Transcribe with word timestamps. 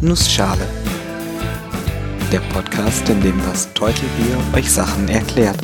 Nussschale. 0.00 0.64
Der 2.30 2.38
Podcast, 2.52 3.08
in 3.08 3.20
dem 3.20 3.36
das 3.38 3.74
Teutelbier 3.74 4.38
euch 4.54 4.70
Sachen 4.70 5.08
erklärt. 5.08 5.58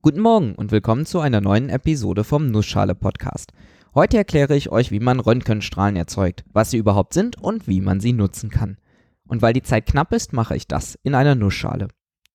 Guten 0.00 0.20
Morgen 0.20 0.54
und 0.54 0.72
willkommen 0.72 1.04
zu 1.04 1.20
einer 1.20 1.42
neuen 1.42 1.68
Episode 1.68 2.24
vom 2.24 2.46
Nussschale 2.46 2.94
Podcast. 2.94 3.52
Heute 3.94 4.16
erkläre 4.16 4.56
ich 4.56 4.70
euch, 4.70 4.90
wie 4.90 5.00
man 5.00 5.20
Röntgenstrahlen 5.20 5.96
erzeugt, 5.96 6.42
was 6.54 6.70
sie 6.70 6.78
überhaupt 6.78 7.12
sind 7.12 7.36
und 7.36 7.68
wie 7.68 7.82
man 7.82 8.00
sie 8.00 8.14
nutzen 8.14 8.48
kann. 8.48 8.78
Und 9.28 9.42
weil 9.42 9.52
die 9.52 9.62
Zeit 9.62 9.84
knapp 9.84 10.14
ist, 10.14 10.32
mache 10.32 10.56
ich 10.56 10.66
das 10.66 10.98
in 11.02 11.14
einer 11.14 11.34
Nussschale. 11.34 11.88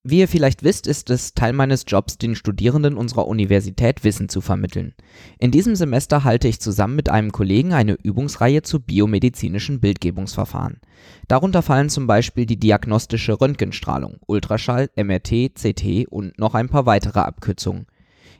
Wie 0.03 0.17
ihr 0.17 0.27
vielleicht 0.27 0.63
wisst, 0.63 0.87
ist 0.87 1.11
es 1.11 1.35
Teil 1.35 1.53
meines 1.53 1.83
Jobs, 1.85 2.17
den 2.17 2.33
Studierenden 2.33 2.97
unserer 2.97 3.27
Universität 3.27 4.03
Wissen 4.03 4.29
zu 4.29 4.41
vermitteln. 4.41 4.95
In 5.37 5.51
diesem 5.51 5.75
Semester 5.75 6.23
halte 6.23 6.47
ich 6.47 6.59
zusammen 6.59 6.95
mit 6.95 7.09
einem 7.09 7.31
Kollegen 7.31 7.71
eine 7.71 7.93
Übungsreihe 8.01 8.63
zu 8.63 8.79
biomedizinischen 8.79 9.79
Bildgebungsverfahren. 9.79 10.79
Darunter 11.27 11.61
fallen 11.61 11.89
zum 11.89 12.07
Beispiel 12.07 12.47
die 12.47 12.57
diagnostische 12.57 13.39
Röntgenstrahlung, 13.39 14.17
Ultraschall, 14.25 14.89
MRT, 14.95 15.53
CT 15.53 16.07
und 16.09 16.39
noch 16.39 16.55
ein 16.55 16.69
paar 16.69 16.87
weitere 16.87 17.19
Abkürzungen. 17.19 17.85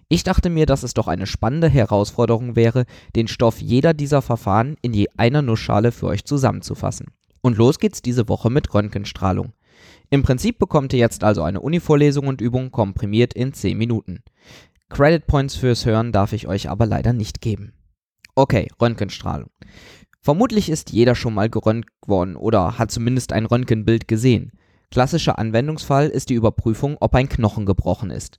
Ich 0.10 0.24
dachte 0.24 0.50
mir, 0.50 0.66
dass 0.66 0.82
es 0.82 0.96
doch 0.96 1.08
eine 1.08 1.28
spannende 1.28 1.70
Herausforderung 1.70 2.56
wäre, 2.56 2.86
den 3.16 3.28
Stoff 3.28 3.62
jeder 3.62 3.94
dieser 3.94 4.24
Verfahren 4.24 4.78
in 4.82 4.94
je 4.94 5.10
einer 5.16 5.44
Nussschale 5.44 5.92
für 5.92 6.08
euch 6.08 6.26
zusammenzufassen. 6.26 7.12
Und 7.42 7.58
los 7.58 7.78
geht's 7.78 8.02
diese 8.02 8.28
Woche 8.28 8.50
mit 8.50 8.74
Röntgenstrahlung. 8.74 9.54
Im 10.14 10.24
Prinzip 10.24 10.60
bekommt 10.60 10.92
ihr 10.92 11.00
jetzt 11.00 11.24
also 11.24 11.42
eine 11.42 11.62
Uni-Vorlesung 11.62 12.28
und 12.28 12.42
Übung 12.42 12.70
komprimiert 12.70 13.34
in 13.34 13.54
10 13.54 13.78
Minuten. 13.78 14.24
Credit 14.90 15.26
Points 15.26 15.56
fürs 15.56 15.86
Hören 15.86 16.12
darf 16.12 16.34
ich 16.34 16.48
euch 16.48 16.70
aber 16.70 16.86
leider 16.86 17.14
nicht 17.14 17.40
geben. 17.40 17.72
Okay, 18.36 18.68
Röntgenstrahlung. 18.82 19.50
Vermutlich 20.20 20.70
ist 20.70 20.92
jeder 20.92 21.16
schon 21.16 21.34
mal 21.34 21.50
geröntgt 21.50 21.94
worden 22.06 22.36
oder 22.36 22.78
hat 22.78 22.92
zumindest 22.92 23.32
ein 23.32 23.46
Röntgenbild 23.46 24.10
gesehen. 24.10 24.52
Klassischer 24.92 25.40
Anwendungsfall 25.40 26.10
ist 26.10 26.30
die 26.30 26.34
Überprüfung, 26.34 26.98
ob 27.00 27.16
ein 27.16 27.30
Knochen 27.30 27.66
gebrochen 27.66 28.12
ist. 28.12 28.38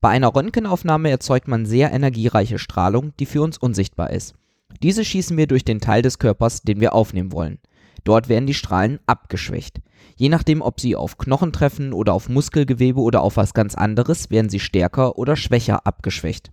Bei 0.00 0.10
einer 0.10 0.32
Röntgenaufnahme 0.32 1.10
erzeugt 1.10 1.48
man 1.48 1.66
sehr 1.66 1.92
energiereiche 1.92 2.60
Strahlung, 2.60 3.12
die 3.18 3.26
für 3.26 3.42
uns 3.42 3.58
unsichtbar 3.58 4.10
ist. 4.10 4.36
Diese 4.84 5.04
schießen 5.04 5.36
wir 5.36 5.48
durch 5.48 5.64
den 5.64 5.80
Teil 5.80 6.02
des 6.02 6.20
Körpers, 6.20 6.62
den 6.62 6.80
wir 6.80 6.92
aufnehmen 6.92 7.32
wollen. 7.32 7.58
Dort 8.04 8.28
werden 8.28 8.46
die 8.46 8.54
Strahlen 8.54 8.98
abgeschwächt. 9.06 9.80
Je 10.16 10.28
nachdem, 10.28 10.62
ob 10.62 10.80
sie 10.80 10.96
auf 10.96 11.18
Knochen 11.18 11.52
treffen 11.52 11.92
oder 11.92 12.12
auf 12.12 12.28
Muskelgewebe 12.28 13.00
oder 13.00 13.22
auf 13.22 13.36
was 13.36 13.54
ganz 13.54 13.74
anderes, 13.74 14.30
werden 14.30 14.50
sie 14.50 14.60
stärker 14.60 15.18
oder 15.18 15.36
schwächer 15.36 15.86
abgeschwächt. 15.86 16.50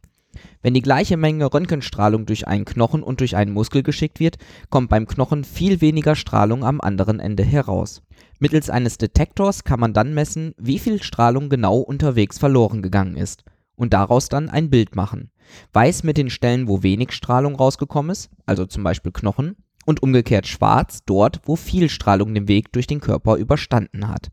Wenn 0.62 0.74
die 0.74 0.82
gleiche 0.82 1.18
Menge 1.18 1.54
Röntgenstrahlung 1.54 2.26
durch 2.26 2.48
einen 2.48 2.66
Knochen 2.66 3.04
und 3.04 3.20
durch 3.20 3.36
einen 3.36 3.54
Muskel 3.54 3.84
geschickt 3.84 4.20
wird, 4.20 4.38
kommt 4.70 4.90
beim 4.90 5.08
Knochen 5.08 5.44
viel 5.44 5.82
weniger 5.82 6.16
Strahlung 6.16 6.64
am 6.64 6.82
anderen 6.82 7.20
Ende 7.20 7.44
heraus. 7.44 8.02
Mittels 8.40 8.70
eines 8.70 8.98
Detektors 8.98 9.64
kann 9.64 9.80
man 9.80 9.94
dann 9.94 10.14
messen, 10.14 10.54
wie 10.58 10.80
viel 10.80 11.02
Strahlung 11.02 11.50
genau 11.50 11.78
unterwegs 11.78 12.38
verloren 12.38 12.82
gegangen 12.82 13.16
ist 13.16 13.46
und 13.76 13.94
daraus 13.94 14.30
dann 14.30 14.50
ein 14.50 14.70
Bild 14.70 14.96
machen. 14.96 15.32
Weiß 15.74 16.04
mit 16.04 16.18
den 16.18 16.30
Stellen, 16.30 16.68
wo 16.68 16.84
wenig 16.84 17.12
Strahlung 17.12 17.56
rausgekommen 17.56 18.12
ist, 18.12 18.30
also 18.46 18.66
zum 18.66 18.84
Beispiel 18.84 19.12
Knochen, 19.12 19.56
und 19.86 20.04
umgekehrt 20.04 20.48
schwarz 20.48 21.02
dort, 21.06 21.42
wo 21.46 21.56
viel 21.56 21.90
Strahlung 21.90 22.34
den 22.34 22.48
Weg 22.48 22.72
durch 22.74 22.88
den 22.88 23.00
Körper 23.00 23.38
überstanden 23.38 24.08
hat. 24.08 24.32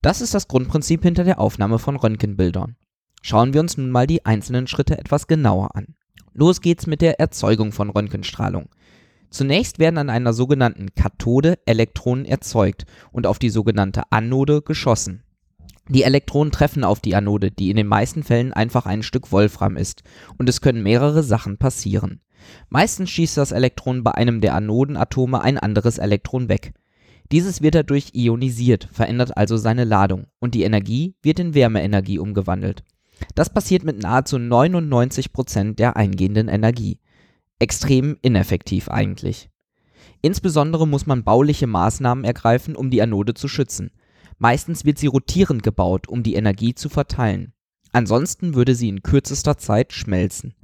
Das 0.00 0.20
ist 0.20 0.34
das 0.34 0.46
Grundprinzip 0.46 1.02
hinter 1.02 1.24
der 1.24 1.40
Aufnahme 1.40 1.78
von 1.78 1.96
Röntgenbildern. 1.96 2.76
Schauen 3.22 3.52
wir 3.52 3.60
uns 3.60 3.76
nun 3.76 3.90
mal 3.90 4.06
die 4.06 4.24
einzelnen 4.24 4.68
Schritte 4.68 4.96
etwas 4.96 5.26
genauer 5.26 5.74
an. 5.74 5.96
Los 6.34 6.60
geht's 6.60 6.86
mit 6.86 7.00
der 7.00 7.18
Erzeugung 7.18 7.72
von 7.72 7.90
Röntgenstrahlung. 7.90 8.68
Zunächst 9.30 9.78
werden 9.78 9.98
an 9.98 10.08
einer 10.08 10.32
sogenannten 10.32 10.94
Kathode 10.94 11.58
Elektronen 11.66 12.24
erzeugt 12.24 12.86
und 13.10 13.26
auf 13.26 13.38
die 13.38 13.50
sogenannte 13.50 14.02
Anode 14.10 14.62
geschossen. 14.62 15.24
Die 15.88 16.02
Elektronen 16.02 16.52
treffen 16.52 16.84
auf 16.84 17.00
die 17.00 17.14
Anode, 17.14 17.50
die 17.50 17.70
in 17.70 17.76
den 17.76 17.86
meisten 17.86 18.22
Fällen 18.22 18.52
einfach 18.52 18.86
ein 18.86 19.02
Stück 19.02 19.32
Wolfram 19.32 19.76
ist, 19.76 20.02
und 20.36 20.48
es 20.48 20.60
können 20.60 20.82
mehrere 20.82 21.22
Sachen 21.22 21.56
passieren. 21.56 22.20
Meistens 22.68 23.10
schießt 23.10 23.36
das 23.36 23.52
Elektron 23.52 24.02
bei 24.04 24.12
einem 24.12 24.40
der 24.40 24.54
Anodenatome 24.54 25.40
ein 25.40 25.58
anderes 25.58 25.98
Elektron 25.98 26.48
weg. 26.48 26.74
Dieses 27.30 27.60
wird 27.60 27.74
dadurch 27.74 28.10
ionisiert, 28.14 28.88
verändert 28.90 29.36
also 29.36 29.56
seine 29.56 29.84
Ladung, 29.84 30.26
und 30.38 30.54
die 30.54 30.62
Energie 30.62 31.14
wird 31.22 31.38
in 31.40 31.54
Wärmeenergie 31.54 32.18
umgewandelt. 32.18 32.84
Das 33.34 33.50
passiert 33.50 33.84
mit 33.84 33.98
nahezu 33.98 34.36
99% 34.36 35.74
der 35.74 35.96
eingehenden 35.96 36.48
Energie. 36.48 37.00
Extrem 37.58 38.16
ineffektiv 38.22 38.88
eigentlich. 38.88 39.50
Insbesondere 40.22 40.86
muss 40.86 41.06
man 41.06 41.24
bauliche 41.24 41.66
Maßnahmen 41.66 42.24
ergreifen, 42.24 42.76
um 42.76 42.90
die 42.90 43.02
Anode 43.02 43.34
zu 43.34 43.48
schützen. 43.48 43.90
Meistens 44.38 44.84
wird 44.84 44.98
sie 44.98 45.06
rotierend 45.08 45.62
gebaut, 45.62 46.08
um 46.08 46.22
die 46.22 46.34
Energie 46.34 46.74
zu 46.74 46.88
verteilen. 46.88 47.52
Ansonsten 47.92 48.54
würde 48.54 48.74
sie 48.74 48.88
in 48.88 49.02
kürzester 49.02 49.58
Zeit 49.58 49.92
schmelzen. 49.92 50.54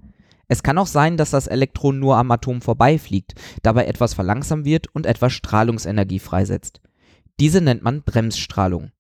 Es 0.49 0.62
kann 0.62 0.78
auch 0.78 0.87
sein, 0.87 1.16
dass 1.16 1.31
das 1.31 1.47
Elektron 1.47 1.99
nur 1.99 2.16
am 2.16 2.31
Atom 2.31 2.60
vorbeifliegt, 2.60 3.34
dabei 3.62 3.87
etwas 3.87 4.15
verlangsamt 4.15 4.65
wird 4.65 4.94
und 4.94 5.06
etwas 5.06 5.32
Strahlungsenergie 5.32 6.19
freisetzt. 6.19 6.81
Diese 7.41 7.60
nennt 7.60 7.82
man 7.82 8.03
Bremsstrahlung. 8.03 8.91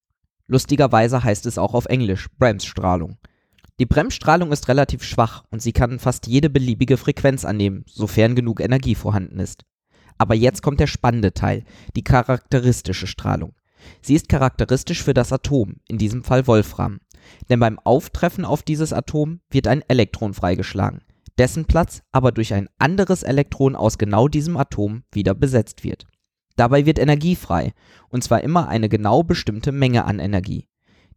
Lustigerweise 0.46 1.22
heißt 1.22 1.46
es 1.46 1.58
auch 1.58 1.74
auf 1.74 1.86
Englisch 1.86 2.28
Bremsstrahlung. 2.38 3.18
Die 3.78 3.86
Bremsstrahlung 3.86 4.52
ist 4.52 4.68
relativ 4.68 5.02
schwach 5.02 5.44
und 5.50 5.60
sie 5.60 5.72
kann 5.72 5.98
fast 5.98 6.26
jede 6.26 6.48
beliebige 6.48 6.96
Frequenz 6.96 7.44
annehmen, 7.44 7.84
sofern 7.86 8.34
genug 8.34 8.60
Energie 8.60 8.94
vorhanden 8.94 9.38
ist. 9.38 9.64
Aber 10.16 10.34
jetzt 10.34 10.62
kommt 10.62 10.80
der 10.80 10.86
spannende 10.86 11.34
Teil, 11.34 11.64
die 11.96 12.04
charakteristische 12.04 13.06
Strahlung. 13.06 13.54
Sie 14.00 14.14
ist 14.14 14.28
charakteristisch 14.28 15.02
für 15.02 15.14
das 15.14 15.32
Atom, 15.32 15.76
in 15.88 15.98
diesem 15.98 16.22
Fall 16.24 16.46
Wolfram. 16.46 17.00
Denn 17.48 17.58
beim 17.58 17.78
Auftreffen 17.80 18.44
auf 18.44 18.62
dieses 18.62 18.92
Atom 18.92 19.40
wird 19.50 19.66
ein 19.66 19.82
Elektron 19.88 20.34
freigeschlagen 20.34 21.00
dessen 21.38 21.64
Platz 21.66 22.02
aber 22.12 22.32
durch 22.32 22.54
ein 22.54 22.68
anderes 22.78 23.22
Elektron 23.22 23.76
aus 23.76 23.98
genau 23.98 24.28
diesem 24.28 24.56
Atom 24.56 25.02
wieder 25.12 25.34
besetzt 25.34 25.84
wird. 25.84 26.06
Dabei 26.56 26.86
wird 26.86 26.98
Energie 26.98 27.36
frei, 27.36 27.72
und 28.08 28.22
zwar 28.22 28.42
immer 28.42 28.68
eine 28.68 28.88
genau 28.88 29.22
bestimmte 29.22 29.72
Menge 29.72 30.04
an 30.04 30.20
Energie. 30.20 30.68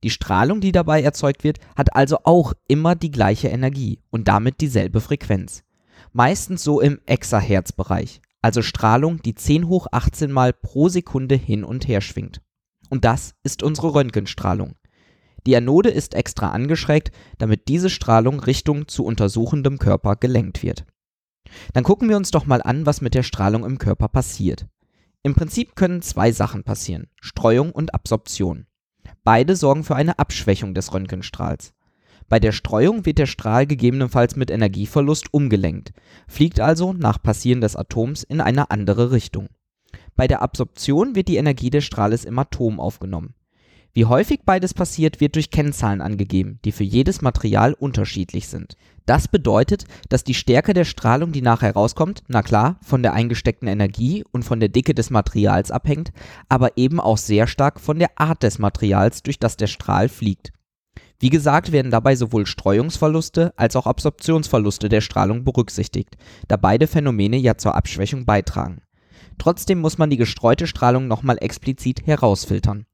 Die 0.04 0.10
Strahlung, 0.10 0.62
die 0.62 0.72
dabei 0.72 1.02
erzeugt 1.02 1.44
wird, 1.44 1.60
hat 1.76 1.96
also 1.96 2.20
auch 2.24 2.54
immer 2.68 2.96
die 2.96 3.12
gleiche 3.12 3.48
Energie 3.48 4.00
und 4.10 4.28
damit 4.28 4.62
dieselbe 4.62 5.02
Frequenz. 5.02 5.64
Meistens 6.14 6.64
so 6.64 6.82
im 6.82 7.00
Exahertz-Bereich, 7.06 8.22
also 8.42 8.62
Strahlung, 8.62 9.22
die 9.22 9.36
10 9.36 9.68
hoch 9.68 9.88
18 9.92 10.32
Mal 10.32 10.54
pro 10.54 10.90
Sekunde 10.90 11.36
hin 11.36 11.64
und 11.64 11.88
her 11.88 12.02
schwingt. 12.02 12.42
Und 12.90 13.06
das 13.06 13.34
ist 13.44 13.64
unsere 13.64 13.94
Röntgenstrahlung. 13.94 14.76
Die 15.46 15.56
Anode 15.56 15.90
ist 15.90 16.14
extra 16.14 16.52
angeschrägt, 16.52 17.12
damit 17.38 17.68
diese 17.68 17.90
Strahlung 17.90 18.40
Richtung 18.40 18.88
zu 18.88 19.06
untersuchendem 19.06 19.80
Körper 19.80 20.16
gelenkt 20.16 20.64
wird. 20.64 20.86
Dann 21.74 21.84
gucken 21.84 22.10
wir 22.10 22.18
uns 22.18 22.32
doch 22.32 22.46
mal 22.46 22.62
an, 22.62 22.86
was 22.86 23.02
mit 23.02 23.14
der 23.14 23.24
Strahlung 23.24 23.64
im 23.64 23.78
Körper 23.78 24.08
passiert. 24.08 24.68
Im 25.24 25.36
Prinzip 25.36 25.76
können 25.76 26.02
zwei 26.02 26.32
Sachen 26.32 26.64
passieren, 26.64 27.08
Streuung 27.22 27.72
und 27.72 27.94
Absorption. 27.94 28.66
Beide 29.24 29.56
sorgen 29.56 29.84
für 29.84 29.96
eine 29.96 30.20
Abschwächung 30.20 30.74
des 30.74 30.94
Röntgenstrahls. 30.94 31.74
Bei 32.30 32.40
der 32.40 32.52
Streuung 32.52 33.06
wird 33.06 33.20
der 33.20 33.26
Strahl 33.26 33.66
gegebenenfalls 33.66 34.36
mit 34.36 34.52
Energieverlust 34.52 35.34
umgelenkt, 35.34 35.94
fliegt 36.28 36.60
also 36.60 36.92
nach 36.92 37.22
Passieren 37.22 37.62
des 37.62 37.76
Atoms 37.78 38.24
in 38.24 38.42
eine 38.42 38.70
andere 38.70 39.12
Richtung. 39.12 39.48
Bei 40.16 40.28
der 40.28 40.42
Absorption 40.42 41.16
wird 41.16 41.30
die 41.30 41.38
Energie 41.38 41.70
des 41.70 41.86
Strahles 41.86 42.26
im 42.26 42.38
Atom 42.38 42.80
aufgenommen. 42.80 43.34
Wie 43.98 44.06
häufig 44.06 44.42
beides 44.46 44.76
passiert, 44.76 45.22
wird 45.22 45.34
durch 45.34 45.50
Kennzahlen 45.50 46.02
angegeben, 46.02 46.60
die 46.64 46.72
für 46.72 46.84
jedes 46.84 47.24
Material 47.24 47.74
unterschiedlich 47.74 48.48
sind. 48.48 48.78
Das 49.08 49.28
bedeutet, 49.28 49.86
dass 50.10 50.24
die 50.24 50.36
Stärke 50.36 50.76
der 50.76 50.86
Strahlung, 50.86 51.32
die 51.32 51.42
nachher 51.42 51.74
rauskommt, 51.74 52.22
na 52.28 52.44
klar, 52.44 52.78
von 52.84 53.02
der 53.02 53.14
eingesteckten 53.14 53.68
Energie 53.68 54.24
und 54.32 54.44
von 54.44 54.60
der 54.60 54.70
Dicke 54.70 54.94
des 54.94 55.10
Materials 55.10 55.72
abhängt, 55.72 56.12
aber 56.48 56.78
eben 56.78 57.00
auch 57.00 57.18
sehr 57.18 57.48
stark 57.48 57.80
von 57.80 57.98
der 57.98 58.12
Art 58.20 58.44
des 58.44 58.60
Materials, 58.60 59.24
durch 59.24 59.40
das 59.40 59.58
der 59.58 59.66
Strahl 59.66 60.10
fliegt. 60.10 60.54
Wie 61.20 61.32
gesagt, 61.32 61.72
werden 61.72 61.90
dabei 61.90 62.16
sowohl 62.16 62.46
Streuungsverluste 62.46 63.52
als 63.58 63.76
auch 63.76 63.88
Absorptionsverluste 63.88 64.90
der 64.90 65.02
Strahlung 65.02 65.44
berücksichtigt, 65.44 66.18
da 66.48 66.58
beide 66.58 66.86
Phänomene 66.86 67.38
ja 67.38 67.58
zur 67.58 67.74
Abschwächung 67.74 68.28
beitragen. 68.28 68.84
Trotzdem 69.40 69.80
muss 69.80 69.98
man 69.98 70.12
die 70.12 70.18
gestreute 70.18 70.68
Strahlung 70.68 71.08
nochmal 71.08 71.40
explizit 71.42 72.06
herausfiltern. 72.06 72.86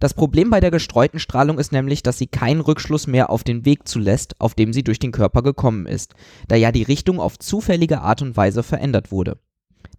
Das 0.00 0.14
Problem 0.14 0.50
bei 0.50 0.60
der 0.60 0.70
gestreuten 0.70 1.18
Strahlung 1.18 1.58
ist 1.58 1.72
nämlich, 1.72 2.02
dass 2.02 2.18
sie 2.18 2.26
keinen 2.26 2.60
Rückschluss 2.60 3.06
mehr 3.06 3.30
auf 3.30 3.44
den 3.44 3.64
Weg 3.64 3.88
zulässt, 3.88 4.40
auf 4.40 4.54
dem 4.54 4.72
sie 4.72 4.84
durch 4.84 4.98
den 4.98 5.12
Körper 5.12 5.42
gekommen 5.42 5.86
ist, 5.86 6.14
da 6.46 6.56
ja 6.56 6.72
die 6.72 6.82
Richtung 6.82 7.20
auf 7.20 7.38
zufällige 7.38 8.00
Art 8.00 8.22
und 8.22 8.36
Weise 8.36 8.62
verändert 8.62 9.10
wurde. 9.10 9.38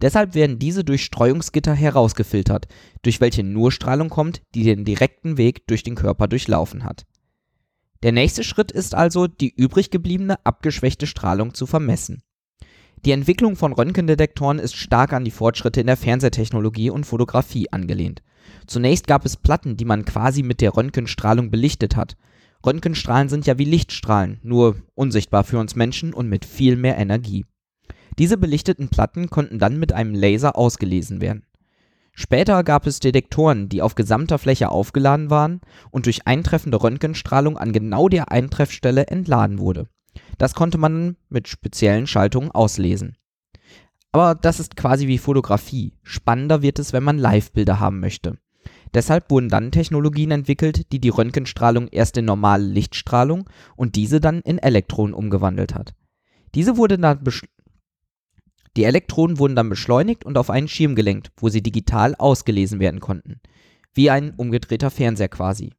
Deshalb 0.01 0.33
werden 0.33 0.59
diese 0.59 0.83
durch 0.83 1.03
Streuungsgitter 1.03 1.73
herausgefiltert, 1.73 2.67
durch 3.01 3.19
welche 3.19 3.43
nur 3.43 3.71
Strahlung 3.71 4.09
kommt, 4.09 4.41
die 4.55 4.63
den 4.63 4.85
direkten 4.85 5.37
Weg 5.37 5.67
durch 5.67 5.83
den 5.83 5.95
Körper 5.95 6.27
durchlaufen 6.27 6.83
hat. 6.83 7.05
Der 8.03 8.13
nächste 8.13 8.45
Schritt 8.45 8.71
ist 8.71 8.95
also, 8.95 9.27
die 9.27 9.53
übrig 9.53 9.91
gebliebene 9.91 10.43
abgeschwächte 10.45 11.05
Strahlung 11.05 11.53
zu 11.53 11.65
vermessen. 11.65 12.23
Die 13.05 13.11
Entwicklung 13.11 13.55
von 13.55 13.71
Röntgendetektoren 13.71 14.59
ist 14.59 14.75
stark 14.75 15.13
an 15.13 15.23
die 15.23 15.31
Fortschritte 15.31 15.79
in 15.79 15.87
der 15.87 15.95
Fernsehtechnologie 15.95 16.89
und 16.89 17.05
Fotografie 17.05 17.71
angelehnt. 17.71 18.21
Zunächst 18.67 19.07
gab 19.07 19.25
es 19.25 19.37
Platten, 19.37 19.77
die 19.77 19.85
man 19.85 20.03
quasi 20.05 20.43
mit 20.43 20.59
der 20.59 20.75
Röntgenstrahlung 20.75 21.49
belichtet 21.49 21.95
hat. 21.95 22.17
Röntgenstrahlen 22.65 23.29
sind 23.29 23.47
ja 23.47 23.57
wie 23.57 23.65
Lichtstrahlen, 23.65 24.39
nur 24.43 24.75
unsichtbar 24.95 25.45
für 25.45 25.59
uns 25.59 25.75
Menschen 25.75 26.13
und 26.13 26.27
mit 26.27 26.43
viel 26.43 26.75
mehr 26.75 26.97
Energie. 26.97 27.45
Diese 28.17 28.37
belichteten 28.37 28.89
Platten 28.89 29.29
konnten 29.29 29.59
dann 29.59 29.79
mit 29.79 29.93
einem 29.93 30.13
Laser 30.13 30.57
ausgelesen 30.57 31.21
werden. 31.21 31.45
Später 32.13 32.65
gab 32.65 32.85
es 32.85 32.99
Detektoren, 32.99 33.69
die 33.69 33.81
auf 33.81 33.95
gesamter 33.95 34.39
Fläche 34.39 34.69
aufgeladen 34.69 35.29
waren 35.29 35.61
und 35.89 36.05
durch 36.05 36.27
eintreffende 36.27 36.83
Röntgenstrahlung 36.83 37.57
an 37.57 37.71
genau 37.71 38.09
der 38.09 38.29
Eintreffstelle 38.29 39.07
entladen 39.07 39.57
wurde. 39.57 39.87
Das 40.37 40.55
konnte 40.55 40.77
man 40.77 41.17
mit 41.29 41.47
speziellen 41.47 42.07
Schaltungen 42.07 42.51
auslesen. 42.51 43.15
Aber 44.11 44.35
das 44.35 44.59
ist 44.59 44.75
quasi 44.75 45.07
wie 45.07 45.17
Fotografie. 45.17 45.93
Spannender 46.03 46.61
wird 46.61 46.79
es, 46.79 46.93
wenn 46.93 47.03
man 47.03 47.17
Live-Bilder 47.17 47.79
haben 47.79 47.99
möchte. 47.99 48.37
Deshalb 48.93 49.29
wurden 49.29 49.49
dann 49.49 49.71
Technologien 49.71 50.31
entwickelt, 50.31 50.91
die 50.91 50.99
die 50.99 51.09
Röntgenstrahlung 51.09 51.87
erst 51.89 52.17
in 52.17 52.25
normale 52.25 52.63
Lichtstrahlung 52.63 53.47
und 53.75 53.95
diese 53.95 54.19
dann 54.19 54.41
in 54.41 54.57
Elektronen 54.57 55.13
umgewandelt 55.13 55.75
hat. 55.75 55.93
Diese 56.55 56.77
wurde 56.77 56.97
dann 56.97 57.23
die 58.77 58.83
Elektronen 58.83 59.39
wurden 59.39 59.55
dann 59.55 59.69
beschleunigt 59.69 60.23
und 60.23 60.37
auf 60.37 60.49
einen 60.49 60.67
Schirm 60.67 60.95
gelenkt, 60.95 61.31
wo 61.37 61.49
sie 61.49 61.61
digital 61.61 62.15
ausgelesen 62.15 62.79
werden 62.79 62.99
konnten. 62.99 63.41
Wie 63.93 64.09
ein 64.09 64.33
umgedrehter 64.35 64.91
Fernseher 64.91 65.29
quasi. 65.29 65.73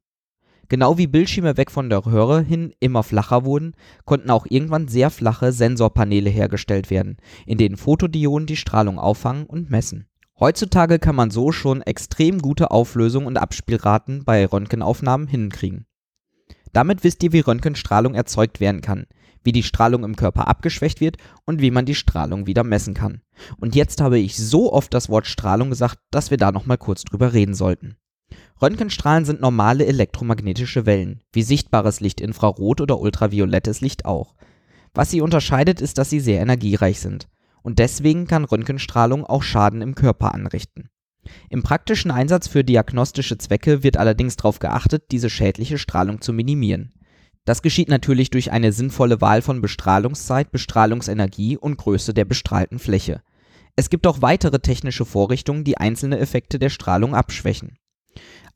Genau 0.71 0.97
wie 0.97 1.07
Bildschirme 1.07 1.57
weg 1.57 1.69
von 1.69 1.89
der 1.89 2.05
Röhre 2.05 2.41
hin 2.41 2.73
immer 2.79 3.03
flacher 3.03 3.43
wurden, 3.43 3.73
konnten 4.05 4.29
auch 4.29 4.45
irgendwann 4.47 4.87
sehr 4.87 5.09
flache 5.09 5.51
Sensorpaneele 5.51 6.29
hergestellt 6.29 6.89
werden, 6.89 7.17
in 7.45 7.57
denen 7.57 7.75
Fotodioden 7.75 8.47
die 8.47 8.55
Strahlung 8.55 8.97
auffangen 8.97 9.47
und 9.47 9.69
messen. 9.69 10.07
Heutzutage 10.39 10.97
kann 10.97 11.17
man 11.17 11.29
so 11.29 11.51
schon 11.51 11.81
extrem 11.81 12.39
gute 12.39 12.71
Auflösung 12.71 13.25
und 13.25 13.35
Abspielraten 13.35 14.23
bei 14.23 14.45
Röntgenaufnahmen 14.45 15.27
hinkriegen. 15.27 15.87
Damit 16.71 17.03
wisst 17.03 17.21
ihr, 17.23 17.33
wie 17.33 17.41
Röntgenstrahlung 17.41 18.15
erzeugt 18.15 18.61
werden 18.61 18.79
kann, 18.79 19.07
wie 19.43 19.51
die 19.51 19.63
Strahlung 19.63 20.05
im 20.05 20.15
Körper 20.15 20.47
abgeschwächt 20.47 21.01
wird 21.01 21.17
und 21.45 21.59
wie 21.59 21.71
man 21.71 21.85
die 21.85 21.95
Strahlung 21.95 22.47
wieder 22.47 22.63
messen 22.63 22.93
kann. 22.93 23.19
Und 23.59 23.75
jetzt 23.75 23.99
habe 23.99 24.19
ich 24.19 24.37
so 24.37 24.71
oft 24.71 24.93
das 24.93 25.09
Wort 25.09 25.27
Strahlung 25.27 25.69
gesagt, 25.69 25.97
dass 26.11 26.31
wir 26.31 26.37
da 26.37 26.53
nochmal 26.53 26.77
kurz 26.77 27.03
drüber 27.03 27.33
reden 27.33 27.55
sollten. 27.55 27.97
Röntgenstrahlen 28.61 29.25
sind 29.25 29.41
normale 29.41 29.85
elektromagnetische 29.85 30.85
Wellen, 30.85 31.21
wie 31.31 31.43
sichtbares 31.43 31.99
Licht, 31.99 32.21
Infrarot 32.21 32.81
oder 32.81 32.99
ultraviolettes 32.99 33.81
Licht 33.81 34.05
auch. 34.05 34.35
Was 34.93 35.11
sie 35.11 35.21
unterscheidet, 35.21 35.81
ist, 35.81 35.97
dass 35.97 36.09
sie 36.09 36.19
sehr 36.19 36.41
energiereich 36.41 36.99
sind 36.99 37.27
und 37.63 37.79
deswegen 37.79 38.27
kann 38.27 38.45
Röntgenstrahlung 38.45 39.25
auch 39.25 39.43
Schaden 39.43 39.81
im 39.81 39.95
Körper 39.95 40.33
anrichten. 40.33 40.89
Im 41.49 41.61
praktischen 41.61 42.11
Einsatz 42.11 42.47
für 42.47 42.63
diagnostische 42.63 43.37
Zwecke 43.37 43.83
wird 43.83 43.97
allerdings 43.97 44.35
darauf 44.37 44.59
geachtet, 44.59 45.05
diese 45.11 45.29
schädliche 45.29 45.77
Strahlung 45.77 46.21
zu 46.21 46.33
minimieren. 46.33 46.93
Das 47.45 47.61
geschieht 47.61 47.89
natürlich 47.89 48.29
durch 48.29 48.51
eine 48.51 48.71
sinnvolle 48.71 49.21
Wahl 49.21 49.41
von 49.41 49.61
Bestrahlungszeit, 49.61 50.51
Bestrahlungsenergie 50.51 51.57
und 51.57 51.77
Größe 51.77 52.13
der 52.13 52.25
bestrahlten 52.25 52.79
Fläche. 52.79 53.21
Es 53.75 53.89
gibt 53.89 54.05
auch 54.05 54.21
weitere 54.21 54.59
technische 54.59 55.05
Vorrichtungen, 55.05 55.63
die 55.63 55.77
einzelne 55.77 56.19
Effekte 56.19 56.59
der 56.59 56.69
Strahlung 56.69 57.15
abschwächen. 57.15 57.77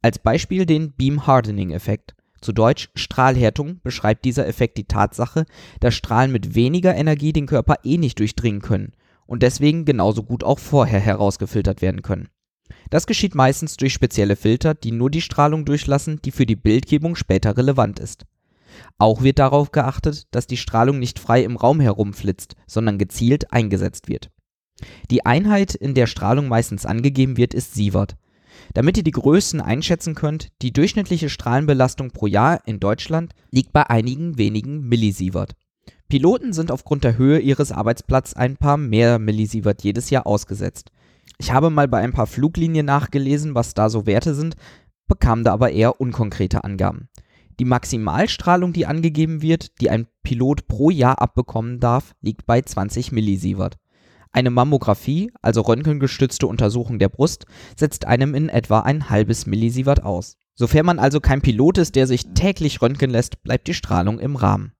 Als 0.01 0.19
Beispiel 0.19 0.65
den 0.65 0.91
Beam 0.93 1.27
Hardening 1.27 1.71
Effekt. 1.71 2.15
Zu 2.41 2.53
Deutsch 2.53 2.89
Strahlhärtung 2.95 3.79
beschreibt 3.81 4.23
dieser 4.23 4.45
Effekt 4.47 4.77
die 4.77 4.87
Tatsache, 4.87 5.45
dass 5.79 5.95
Strahlen 5.95 6.31
mit 6.31 6.53
weniger 6.53 6.95
Energie 6.95 7.33
den 7.33 7.47
Körper 7.47 7.77
eh 7.83 7.97
nicht 7.97 8.19
durchdringen 8.19 8.61
können 8.61 8.91
und 9.25 9.41
deswegen 9.41 9.85
genauso 9.85 10.23
gut 10.23 10.43
auch 10.43 10.59
vorher 10.59 10.99
herausgefiltert 10.99 11.81
werden 11.81 12.01
können. 12.01 12.29
Das 12.89 13.07
geschieht 13.07 13.35
meistens 13.35 13.77
durch 13.77 13.93
spezielle 13.93 14.35
Filter, 14.35 14.73
die 14.73 14.91
nur 14.91 15.09
die 15.09 15.21
Strahlung 15.21 15.65
durchlassen, 15.65 16.19
die 16.23 16.31
für 16.31 16.45
die 16.45 16.55
Bildgebung 16.55 17.15
später 17.15 17.57
relevant 17.57 17.99
ist. 17.99 18.25
Auch 18.97 19.23
wird 19.23 19.39
darauf 19.39 19.71
geachtet, 19.71 20.27
dass 20.31 20.47
die 20.47 20.57
Strahlung 20.57 20.99
nicht 20.99 21.19
frei 21.19 21.43
im 21.43 21.55
Raum 21.55 21.79
herumflitzt, 21.79 22.55
sondern 22.67 22.97
gezielt 22.97 23.51
eingesetzt 23.51 24.07
wird. 24.07 24.29
Die 25.09 25.25
Einheit, 25.25 25.73
in 25.73 25.93
der 25.93 26.07
Strahlung 26.07 26.47
meistens 26.47 26.85
angegeben 26.85 27.37
wird, 27.37 27.53
ist 27.53 27.73
Sievert. 27.73 28.17
Damit 28.73 28.97
ihr 28.97 29.03
die 29.03 29.11
Größen 29.11 29.61
einschätzen 29.61 30.15
könnt, 30.15 30.49
die 30.61 30.73
durchschnittliche 30.73 31.29
Strahlenbelastung 31.29 32.11
pro 32.11 32.27
Jahr 32.27 32.61
in 32.65 32.79
Deutschland 32.79 33.33
liegt 33.51 33.71
bei 33.71 33.89
einigen 33.89 34.37
wenigen 34.37 34.81
Millisievert. 34.87 35.55
Piloten 36.07 36.53
sind 36.53 36.71
aufgrund 36.71 37.03
der 37.03 37.17
Höhe 37.17 37.39
ihres 37.39 37.71
Arbeitsplatzes 37.71 38.35
ein 38.35 38.57
paar 38.57 38.77
mehr 38.77 39.17
Millisievert 39.19 39.83
jedes 39.83 40.09
Jahr 40.09 40.27
ausgesetzt. 40.27 40.91
Ich 41.39 41.51
habe 41.51 41.69
mal 41.69 41.87
bei 41.87 41.99
ein 41.99 42.13
paar 42.13 42.27
Fluglinien 42.27 42.85
nachgelesen, 42.85 43.55
was 43.55 43.73
da 43.73 43.89
so 43.89 44.05
Werte 44.05 44.35
sind, 44.35 44.55
bekam 45.07 45.43
da 45.43 45.53
aber 45.53 45.71
eher 45.71 45.99
unkonkrete 45.99 46.63
Angaben. 46.63 47.09
Die 47.59 47.65
Maximalstrahlung, 47.65 48.73
die 48.73 48.85
angegeben 48.85 49.41
wird, 49.41 49.79
die 49.79 49.89
ein 49.89 50.07
Pilot 50.23 50.67
pro 50.67 50.89
Jahr 50.89 51.21
abbekommen 51.21 51.79
darf, 51.79 52.13
liegt 52.21 52.45
bei 52.45 52.61
20 52.61 53.11
Millisievert. 53.11 53.77
Eine 54.35 54.49
Mammographie, 54.49 55.31
also 55.41 55.61
röntgengestützte 55.61 56.45
Untersuchung 56.45 56.99
der 56.99 57.07
Brust, 57.07 57.45
setzt 57.79 58.03
einem 58.03 58.35
in 58.35 58.49
etwa 58.49 58.81
ein 58.81 59.09
halbes 59.09 59.45
Millisievert 59.45 60.03
aus. 60.03 60.35
Sofern 60.55 60.85
man 60.85 60.99
also 60.99 61.21
kein 61.21 61.41
Pilot 61.41 61.77
ist, 61.77 61.95
der 61.95 62.05
sich 62.05 62.33
täglich 62.33 62.81
röntgen 62.81 63.11
lässt, 63.11 63.43
bleibt 63.43 63.65
die 63.65 63.73
Strahlung 63.73 64.19
im 64.19 64.35
Rahmen. 64.35 64.73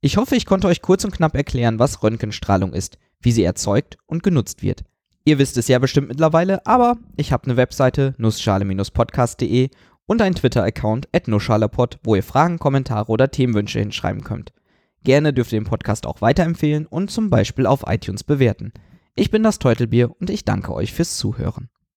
Ich 0.00 0.16
hoffe, 0.16 0.34
ich 0.34 0.44
konnte 0.44 0.66
euch 0.66 0.82
kurz 0.82 1.04
und 1.04 1.12
knapp 1.12 1.36
erklären, 1.36 1.78
was 1.78 2.02
Röntgenstrahlung 2.02 2.72
ist, 2.72 2.98
wie 3.20 3.30
sie 3.30 3.44
erzeugt 3.44 3.96
und 4.06 4.24
genutzt 4.24 4.60
wird. 4.60 4.82
Ihr 5.24 5.38
wisst 5.38 5.56
es 5.56 5.68
ja 5.68 5.78
bestimmt 5.78 6.08
mittlerweile, 6.08 6.66
aber 6.66 6.96
ich 7.14 7.30
habe 7.30 7.44
eine 7.44 7.56
Webseite 7.56 8.16
nussschale-podcast.de 8.18 9.70
und 10.06 10.20
einen 10.20 10.34
Twitter-Account 10.34 11.06
at 11.14 11.28
nussschalepod, 11.28 12.00
wo 12.02 12.16
ihr 12.16 12.24
Fragen, 12.24 12.58
Kommentare 12.58 13.12
oder 13.12 13.30
Themenwünsche 13.30 13.78
hinschreiben 13.78 14.24
könnt. 14.24 14.52
Gerne 15.02 15.32
dürft 15.32 15.52
ihr 15.52 15.60
den 15.60 15.66
Podcast 15.66 16.06
auch 16.06 16.20
weiterempfehlen 16.20 16.86
und 16.86 17.10
zum 17.10 17.30
Beispiel 17.30 17.66
auf 17.66 17.84
iTunes 17.86 18.22
bewerten. 18.22 18.72
Ich 19.16 19.30
bin 19.30 19.42
das 19.42 19.58
Teutelbier 19.58 20.10
und 20.20 20.30
ich 20.30 20.44
danke 20.44 20.74
euch 20.74 20.92
fürs 20.92 21.16
Zuhören. 21.16 21.68